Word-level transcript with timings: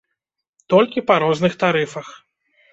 Толькі 0.75 1.05
па 1.13 1.19
розных 1.27 1.61
тарыфах. 1.67 2.13